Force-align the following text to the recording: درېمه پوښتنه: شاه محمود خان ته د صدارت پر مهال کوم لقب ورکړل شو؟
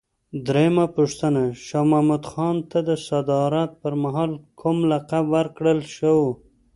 درېمه 0.47 0.85
پوښتنه: 0.97 1.43
شاه 1.65 1.85
محمود 1.91 2.23
خان 2.31 2.55
ته 2.69 2.79
د 2.89 2.89
صدارت 3.07 3.69
پر 3.81 3.93
مهال 4.03 4.31
کوم 4.59 4.77
لقب 4.91 5.25
ورکړل 5.35 5.79
شو؟ 5.95 6.15